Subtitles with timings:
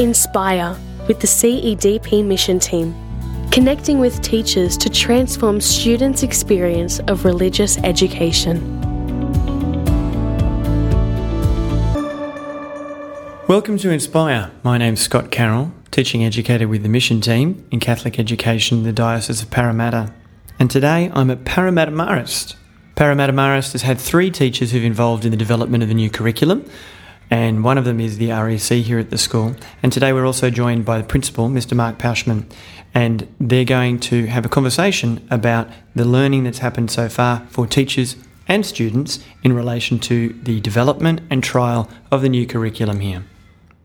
[0.00, 2.92] Inspire with the CEDP mission team,
[3.52, 8.58] connecting with teachers to transform students' experience of religious education.
[13.46, 14.50] Welcome to Inspire.
[14.64, 19.42] My name's Scott Carroll, teaching educator with the mission team in Catholic education the Diocese
[19.42, 20.12] of Parramatta.
[20.58, 22.56] And today I'm at Parramatta Marist.
[22.96, 26.68] Parramatta Marist has had three teachers who've involved in the development of the new curriculum,
[27.30, 29.56] and one of them is the REC here at the school.
[29.82, 31.74] And today we're also joined by the principal, Mr.
[31.76, 32.44] Mark Pauschmann,
[32.94, 37.66] and they're going to have a conversation about the learning that's happened so far for
[37.66, 38.16] teachers
[38.46, 43.24] and students in relation to the development and trial of the new curriculum here.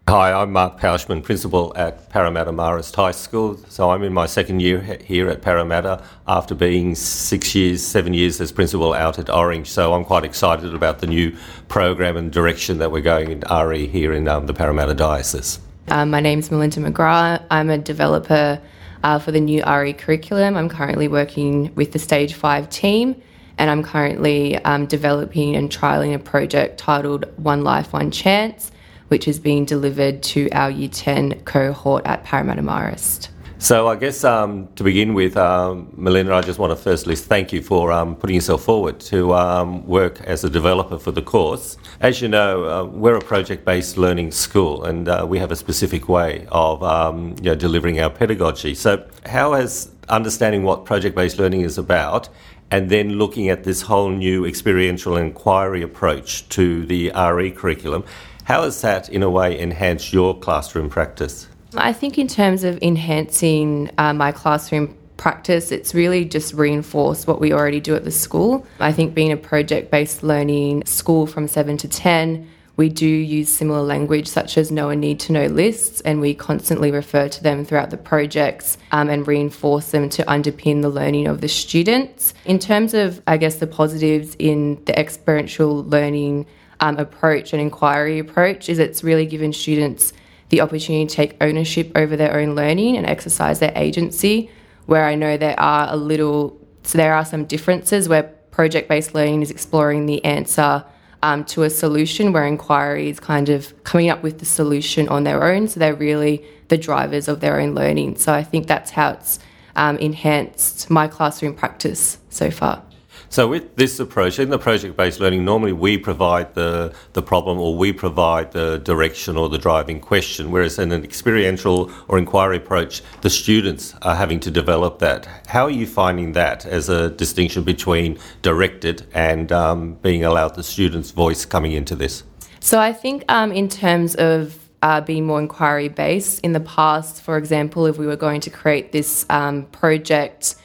[0.10, 3.58] Hi, I'm Mark Pauschmann, Principal at Parramatta Marist High School.
[3.70, 8.42] So I'm in my second year here at Parramatta after being six years, seven years
[8.42, 9.70] as Principal out at Orange.
[9.70, 11.38] So I'm quite excited about the new
[11.68, 15.60] program and direction that we're going in RE here in um, the Parramatta Diocese.
[15.90, 17.46] Um, my name's Melinda McGrath.
[17.52, 18.60] I'm a developer
[19.04, 20.58] uh, for the new RE curriculum.
[20.58, 23.22] I'm currently working with the Stage 5 team
[23.60, 28.72] and I'm currently um, developing and trialling a project titled One Life, One Chance
[29.10, 33.30] which is being delivered to our Year 10 cohort at Parramatta Marist.
[33.62, 37.52] So I guess um, to begin with, um, Melinda, I just want to firstly thank
[37.52, 41.76] you for um, putting yourself forward to um, work as a developer for the course.
[42.00, 46.08] As you know, uh, we're a project-based learning school, and uh, we have a specific
[46.08, 48.76] way of um, you know, delivering our pedagogy.
[48.76, 52.30] So, how has understanding what project-based learning is about,
[52.72, 58.06] and then looking at this whole new experiential inquiry approach to the RE curriculum,
[58.50, 61.48] how has that, in a way, enhanced your classroom practice?
[61.76, 67.40] I think, in terms of enhancing uh, my classroom practice, it's really just reinforced what
[67.40, 68.66] we already do at the school.
[68.80, 73.50] I think, being a project based learning school from 7 to 10, we do use
[73.50, 77.44] similar language such as know and need to know lists, and we constantly refer to
[77.44, 82.34] them throughout the projects um, and reinforce them to underpin the learning of the students.
[82.46, 86.48] In terms of, I guess, the positives in the experiential learning
[86.80, 90.14] um, approach and inquiry approach is it's really given students
[90.50, 94.50] the opportunity to take ownership over their own learning and exercise their agency.
[94.86, 99.14] Where I know there are a little, so there are some differences where project based
[99.14, 100.84] learning is exploring the answer
[101.22, 105.24] um, to a solution, where inquiry is kind of coming up with the solution on
[105.26, 105.68] their own.
[105.68, 108.18] So they're really the drivers of their own learning.
[108.18, 109.38] So I think that's how it's
[109.76, 112.84] um, enhanced my classroom practice so far.
[113.32, 117.76] So with this approach, in the project-based learning, normally we provide the, the problem or
[117.76, 123.04] we provide the direction or the driving question, whereas in an experiential or inquiry approach,
[123.22, 125.28] the students are having to develop that.
[125.48, 130.64] How are you finding that as a distinction between directed and um, being allowed the
[130.64, 132.24] students' voice coming into this?
[132.60, 136.40] So I think um, in terms of uh, being more inquiry based.
[136.40, 140.56] In the past, for example, if we were going to create this um, project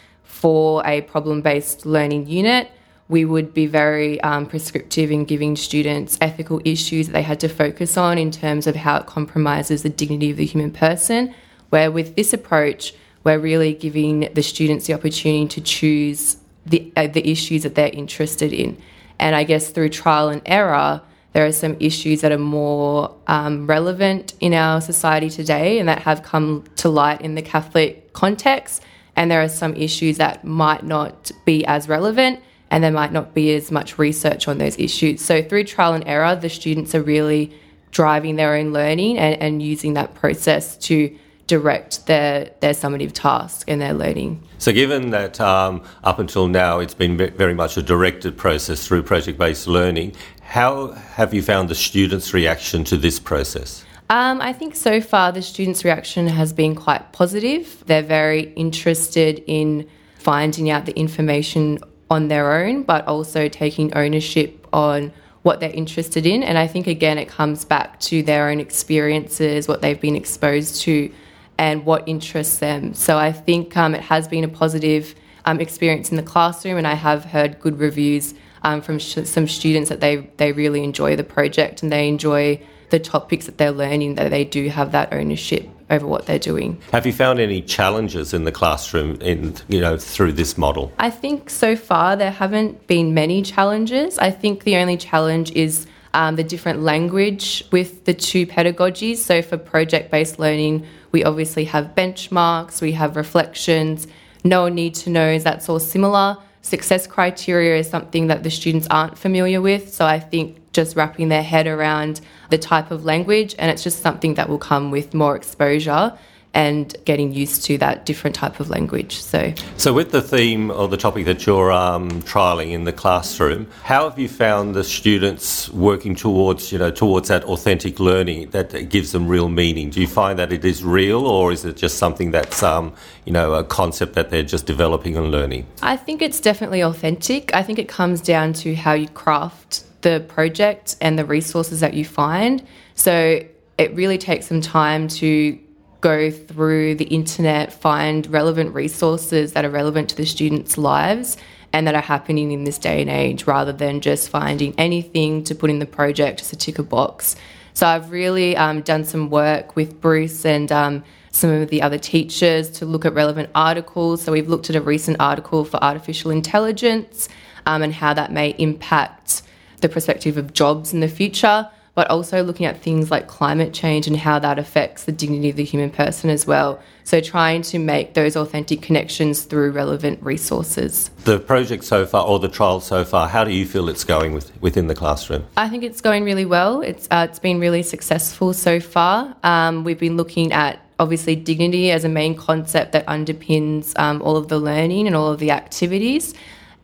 [0.44, 2.71] for a problem based learning unit,
[3.09, 7.49] we would be very um, prescriptive in giving students ethical issues that they had to
[7.49, 11.34] focus on in terms of how it compromises the dignity of the human person.
[11.71, 12.93] Where with this approach,
[13.25, 17.88] we're really giving the students the opportunity to choose the, uh, the issues that they're
[17.88, 18.76] interested in.
[19.19, 21.00] And I guess through trial and error,
[21.32, 26.00] there are some issues that are more um, relevant in our society today and that
[26.00, 28.82] have come to light in the Catholic context
[29.17, 33.35] and there are some issues that might not be as relevant and there might not
[33.35, 35.21] be as much research on those issues.
[35.21, 37.55] So through trial and error, the students are really
[37.91, 41.17] driving their own learning and, and using that process to
[41.47, 44.43] direct their, their summative task and their learning.
[44.59, 49.03] So, given that um, up until now it's been very much a directed process through
[49.03, 53.85] project based learning, how have you found the students' reaction to this process?
[54.11, 57.83] Um, I think so far the students' reaction has been quite positive.
[57.87, 59.89] They're very interested in
[60.19, 61.79] finding out the information
[62.11, 66.43] on their own, but also taking ownership on what they're interested in.
[66.43, 70.83] And I think, again, it comes back to their own experiences, what they've been exposed
[70.83, 71.11] to,
[71.59, 72.95] and what interests them.
[72.95, 75.15] So I think um, it has been a positive
[75.45, 79.47] um, experience in the classroom, and I have heard good reviews um, from sh- some
[79.47, 82.61] students that they, they really enjoy the project and they enjoy
[82.94, 86.81] the topics that they're learning that they do have that ownership over what they're doing.
[86.93, 90.93] Have you found any challenges in the classroom in you know through this model?
[90.99, 94.17] I think so far there haven't been many challenges.
[94.19, 99.17] I think the only challenge is um, the different language with the two pedagogies.
[99.17, 104.06] So for project-based learning, we obviously have benchmarks, we have reflections,
[104.44, 106.37] know need to knows, that's all similar.
[106.62, 109.93] Success criteria is something that the students aren't familiar with.
[109.93, 114.03] So I think just wrapping their head around the type of language, and it's just
[114.03, 116.19] something that will come with more exposure
[116.55, 119.17] and getting used to that different type of language.
[119.21, 123.67] So, so with the theme or the topic that you're um, trialing in the classroom,
[123.82, 128.88] how have you found the students working towards you know towards that authentic learning that
[128.88, 129.91] gives them real meaning?
[129.91, 132.94] Do you find that it is real, or is it just something that's um,
[133.25, 135.67] you know a concept that they're just developing and learning?
[135.82, 137.53] I think it's definitely authentic.
[137.53, 141.95] I think it comes down to how you craft the project and the resources that
[141.95, 142.65] you find.
[142.95, 143.41] So
[143.79, 145.59] it really takes some time to
[146.01, 151.39] go through the internet, find relevant resources that are relevant to the students' lives
[151.73, 155.55] and that are happening in this day and age rather than just finding anything to
[155.55, 157.35] put in the project as a ticker box.
[157.73, 161.03] So I've really um, done some work with Bruce and um,
[161.33, 164.23] some of the other teachers to look at relevant articles.
[164.23, 167.31] So we've looked at a recent article for artificial intelligence
[167.65, 169.43] um, and how that may impact
[169.81, 174.06] the perspective of jobs in the future but also looking at things like climate change
[174.06, 176.81] and how that affects the dignity of the human person as well.
[177.05, 181.11] So, trying to make those authentic connections through relevant resources.
[181.25, 184.32] The project so far, or the trial so far, how do you feel it's going
[184.32, 185.47] with, within the classroom?
[185.56, 186.81] I think it's going really well.
[186.81, 189.37] It's, uh, it's been really successful so far.
[189.43, 194.37] Um, we've been looking at obviously dignity as a main concept that underpins um, all
[194.37, 196.35] of the learning and all of the activities.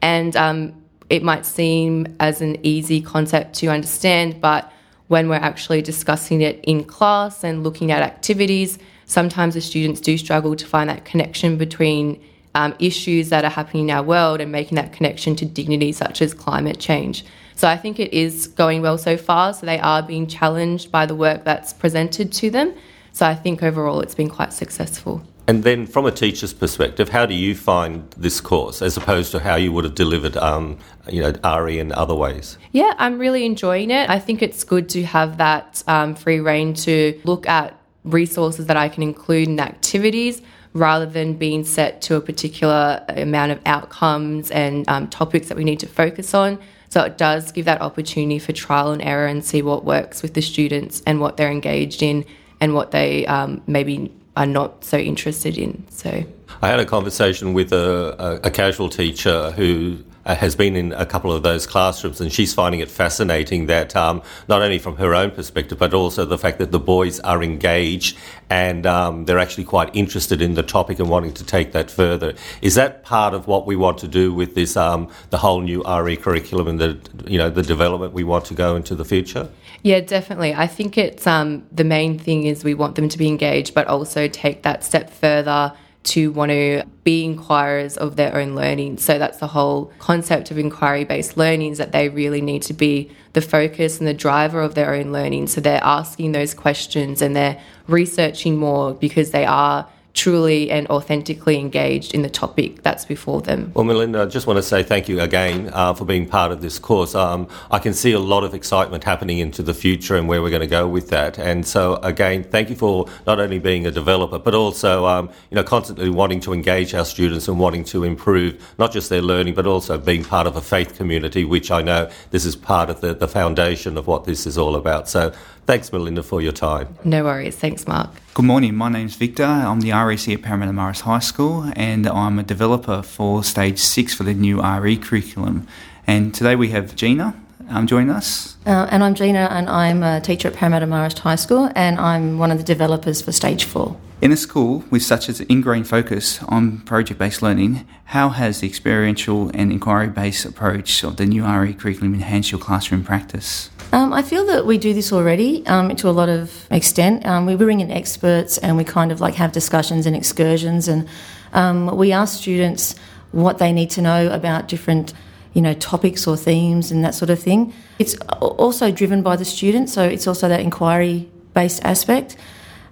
[0.02, 0.79] And um,
[1.10, 4.72] it might seem as an easy concept to understand, but
[5.08, 10.16] when we're actually discussing it in class and looking at activities, sometimes the students do
[10.16, 12.22] struggle to find that connection between
[12.54, 16.22] um, issues that are happening in our world and making that connection to dignity, such
[16.22, 17.24] as climate change.
[17.56, 19.52] So I think it is going well so far.
[19.52, 22.72] So they are being challenged by the work that's presented to them.
[23.12, 25.22] So I think overall it's been quite successful.
[25.50, 29.40] And then, from a teacher's perspective, how do you find this course as opposed to
[29.40, 32.56] how you would have delivered, um, you know, RE in other ways?
[32.70, 34.08] Yeah, I'm really enjoying it.
[34.08, 38.76] I think it's good to have that um, free reign to look at resources that
[38.76, 40.40] I can include in activities
[40.72, 45.64] rather than being set to a particular amount of outcomes and um, topics that we
[45.64, 46.60] need to focus on.
[46.90, 50.34] So it does give that opportunity for trial and error and see what works with
[50.34, 52.24] the students and what they're engaged in
[52.60, 55.84] and what they um, maybe are not so interested in.
[55.90, 56.24] So
[56.62, 60.92] I had a conversation with a, a, a casual teacher who uh, has been in
[60.92, 64.96] a couple of those classrooms, and she's finding it fascinating that um, not only from
[64.96, 68.16] her own perspective, but also the fact that the boys are engaged
[68.48, 72.34] and um, they're actually quite interested in the topic and wanting to take that further.
[72.62, 75.82] Is that part of what we want to do with this, um, the whole new
[75.84, 79.48] RE curriculum and the, you know, the development we want to go into the future?
[79.82, 80.52] Yeah, definitely.
[80.52, 83.86] I think it's um, the main thing is we want them to be engaged, but
[83.86, 88.96] also take that step further to want to be inquirers of their own learning.
[88.98, 92.72] So that's the whole concept of inquiry based learning is that they really need to
[92.72, 95.48] be the focus and the driver of their own learning.
[95.48, 101.58] So they're asking those questions and they're researching more because they are truly and authentically
[101.58, 103.70] engaged in the topic that's before them.
[103.74, 106.60] Well, Melinda, I just want to say thank you again uh, for being part of
[106.60, 107.14] this course.
[107.14, 110.50] Um, I can see a lot of excitement happening into the future and where we're
[110.50, 111.38] going to go with that.
[111.38, 115.54] And so, again, thank you for not only being a developer, but also, um, you
[115.54, 119.54] know, constantly wanting to engage our students and wanting to improve not just their learning,
[119.54, 123.00] but also being part of a faith community, which I know this is part of
[123.00, 125.08] the, the foundation of what this is all about.
[125.08, 125.32] So
[125.70, 126.98] Thanks, Melinda, for your time.
[127.04, 127.54] No worries.
[127.54, 128.10] Thanks, Mark.
[128.32, 128.76] Good morning.
[128.76, 129.42] My name's Victor.
[129.42, 134.14] I'm the REC at Parramatta Marist High School, and I'm a developer for Stage 6
[134.14, 135.66] for the new RE curriculum.
[136.06, 137.34] And today we have Gina
[137.68, 138.56] um, joining us.
[138.64, 142.38] Uh, and I'm Gina, and I'm a teacher at Parramatta Marist High School, and I'm
[142.38, 143.96] one of the developers for Stage 4.
[144.22, 148.68] In a school with such an ingrained focus on project based learning, how has the
[148.68, 153.70] experiential and inquiry based approach of the new RE curriculum enhanced your classroom practice?
[153.92, 157.26] Um, I feel that we do this already um, to a lot of extent.
[157.26, 161.08] Um, we bring in experts and we kind of like have discussions and excursions, and
[161.52, 162.94] um, we ask students
[163.32, 165.12] what they need to know about different,
[165.54, 167.74] you know, topics or themes and that sort of thing.
[167.98, 172.36] It's also driven by the students, so it's also that inquiry-based aspect,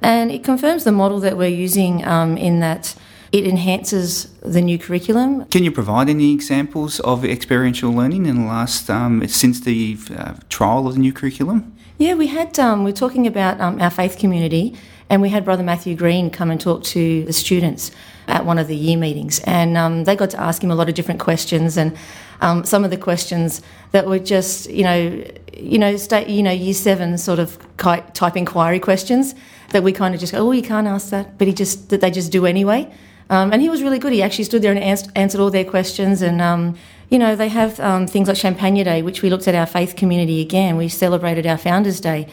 [0.03, 2.97] and it confirms the model that we're using um, in that
[3.33, 5.45] it enhances the new curriculum.
[5.47, 10.35] Can you provide any examples of experiential learning in the last um, since the uh,
[10.49, 11.75] trial of the new curriculum?
[11.99, 12.59] Yeah, we had.
[12.59, 14.77] Um, we are talking about um, our faith community,
[15.11, 17.91] and we had Brother Matthew Green come and talk to the students
[18.29, 20.89] at one of the year meetings, and um, they got to ask him a lot
[20.89, 21.97] of different questions, and
[22.41, 26.53] um, some of the questions that were just, you know, you know, state, you know,
[26.53, 29.35] year seven sort of type inquiry questions
[29.71, 32.01] that we kind of just go, oh, you can't ask that, but he just that
[32.01, 32.89] they just do anyway.
[33.31, 34.13] Um, and he was really good.
[34.13, 36.23] He actually stood there and answered, answered all their questions.
[36.23, 36.77] And, um,
[37.11, 39.97] you know, they have um, things like Champagnat Day, which we looked at our faith
[39.97, 40.77] community again.
[40.77, 42.29] We celebrated our Founders Day.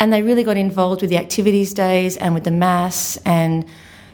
[0.00, 3.16] And they really got involved with the activities days and with the Mass.
[3.24, 3.64] And,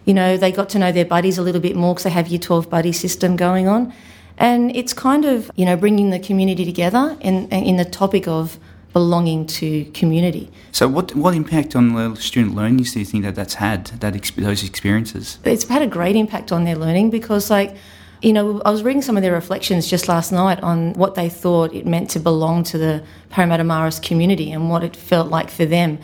[0.06, 2.28] you know, they got to know their buddies a little bit more because they have
[2.28, 3.92] Year 12 buddy system going on.
[4.38, 8.58] And it's kind of, you know, bringing the community together in, in the topic of
[8.94, 10.50] belonging to community.
[10.72, 13.86] So, what what impact on the student learning do you think that that's had?
[14.00, 15.38] That those experiences?
[15.44, 17.76] It's had a great impact on their learning because, like,
[18.22, 21.28] you know, I was reading some of their reflections just last night on what they
[21.28, 25.50] thought it meant to belong to the Parramatta Marist community and what it felt like
[25.50, 25.98] for them,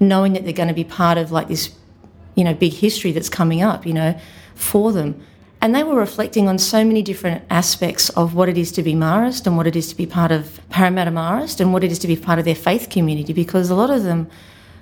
[0.00, 1.74] knowing that they're going to be part of like this,
[2.36, 4.18] you know, big history that's coming up, you know,
[4.54, 5.20] for them.
[5.60, 8.94] And they were reflecting on so many different aspects of what it is to be
[8.94, 11.98] Marist and what it is to be part of Parramatta Marist and what it is
[12.00, 14.28] to be part of their faith community because a lot of them,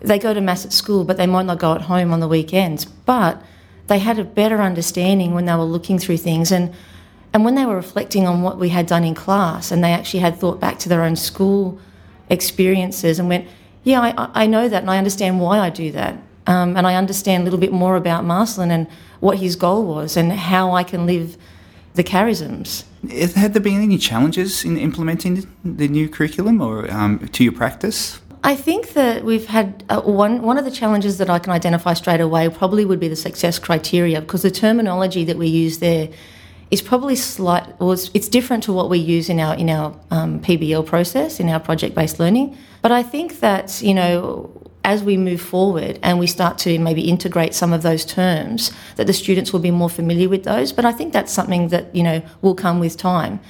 [0.01, 2.29] they go to Mass at school, but they might not go at home on the
[2.29, 2.85] weekends.
[2.85, 3.43] But
[3.87, 6.75] they had a better understanding when they were looking through things and
[7.33, 10.21] and when they were reflecting on what we had done in class and they actually
[10.21, 11.79] had thought back to their own school
[12.31, 13.47] experiences and went
[13.83, 16.95] yeah I, I know that and I understand why I do that um, and I
[16.97, 18.87] understand a little bit more about Marcellin and
[19.21, 21.37] what his goal was and how I can live
[21.95, 22.85] the charisms.
[23.35, 28.21] Had there been any challenges in implementing the new curriculum or um, to your practice?
[28.43, 31.95] I think that we've had uh, one one of the challenges that I can identify
[31.95, 36.11] straight away probably would be the success criteria because the terminology that we use there
[36.71, 39.99] is probably slight or it's, it's different to what we use in our in our
[40.11, 42.57] um, PBL process in our project based learning.
[42.83, 44.51] But I think that you know
[44.85, 49.07] as we move forward and we start to maybe integrate some of those terms, that
[49.07, 50.73] the students will be more familiar with those.
[50.73, 53.41] But I think that's something that you know will come with time.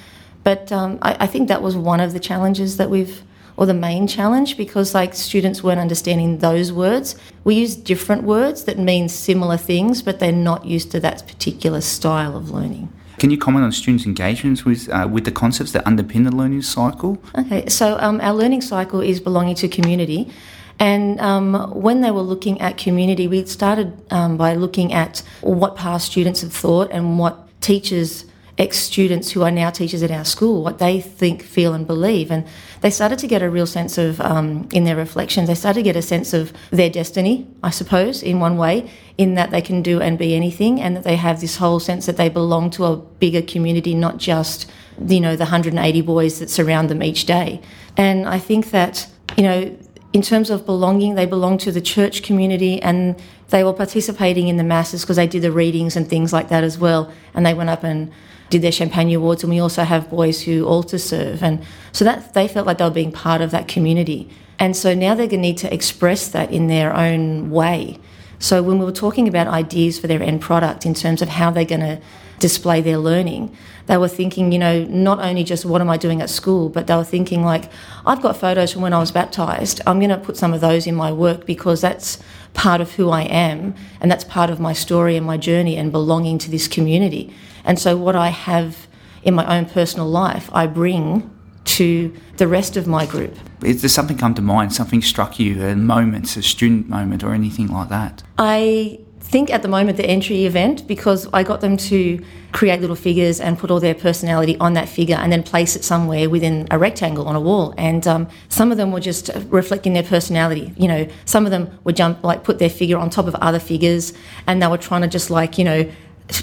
[0.44, 3.22] But um, I, I think that was one of the challenges that we've
[3.56, 7.14] or the main challenge because like students weren't understanding those words.
[7.44, 11.80] We use different words that mean similar things, but they're not used to that particular
[11.80, 12.92] style of learning.
[13.18, 16.62] Can you comment on students' engagements with uh, with the concepts that underpin the learning
[16.62, 17.22] cycle?
[17.38, 20.30] Okay, so um, our learning cycle is belonging to community.
[20.78, 25.76] And um, when they were looking at community, we started um, by looking at what
[25.76, 28.24] past students have thought and what teachers
[28.56, 32.30] ex students who are now teachers at our school, what they think, feel, and believe.
[32.30, 32.46] And
[32.82, 35.82] they started to get a real sense of, um, in their reflections, they started to
[35.82, 39.82] get a sense of their destiny, I suppose, in one way, in that they can
[39.82, 42.84] do and be anything, and that they have this whole sense that they belong to
[42.84, 44.70] a bigger community, not just,
[45.04, 47.60] you know, the 180 boys that surround them each day.
[47.96, 49.76] And I think that, you know,
[50.14, 54.56] in terms of belonging, they belong to the church community and they were participating in
[54.56, 57.12] the masses because they did the readings and things like that as well.
[57.34, 58.12] And they went up and
[58.48, 61.42] did their Champagnat Awards, and we also have boys who altar serve.
[61.42, 64.30] And so that they felt like they were being part of that community.
[64.60, 67.98] And so now they're going to need to express that in their own way.
[68.38, 71.50] So when we were talking about ideas for their end product in terms of how
[71.50, 72.00] they're going to
[72.38, 76.22] display their learning, they were thinking, you know, not only just what am I doing
[76.22, 77.70] at school, but they were thinking like,
[78.06, 79.80] I've got photos from when I was baptized.
[79.86, 82.18] I'm going to put some of those in my work because that's
[82.54, 85.92] part of who I am and that's part of my story and my journey and
[85.92, 87.34] belonging to this community.
[87.64, 88.86] And so, what I have
[89.22, 91.30] in my own personal life, I bring
[91.64, 93.34] to the rest of my group.
[93.62, 94.72] Is there something come to mind?
[94.72, 95.62] Something struck you?
[95.62, 98.22] A moment, a student moment, or anything like that?
[98.38, 99.00] I
[99.34, 103.40] think at the moment the entry event because I got them to create little figures
[103.40, 106.78] and put all their personality on that figure and then place it somewhere within a
[106.78, 107.74] rectangle on a wall.
[107.76, 110.72] And um, some of them were just reflecting their personality.
[110.76, 113.58] You know, some of them would jump like put their figure on top of other
[113.58, 114.12] figures,
[114.46, 115.90] and they were trying to just like you know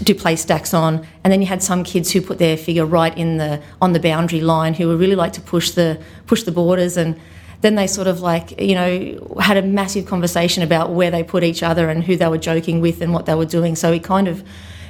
[0.04, 3.18] do play stacks on, and then you had some kids who put their figure right
[3.18, 6.52] in the on the boundary line, who would really like to push the push the
[6.52, 7.18] borders, and
[7.62, 11.44] then they sort of like you know had a massive conversation about where they put
[11.44, 13.76] each other and who they were joking with and what they were doing.
[13.76, 14.44] So it kind of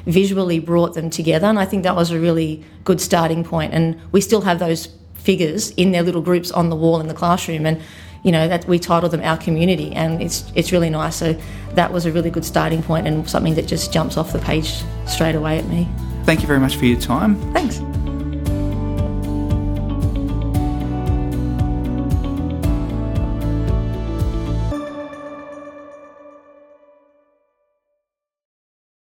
[0.05, 3.73] visually brought them together, and I think that was a really good starting point.
[3.73, 7.13] And we still have those figures in their little groups on the wall in the
[7.13, 7.81] classroom, and
[8.23, 11.33] you know that we titled them our community and it's it's really nice so
[11.73, 14.83] that was a really good starting point and something that just jumps off the page
[15.07, 15.89] straight away at me
[16.23, 17.81] thank you very much for your time thanks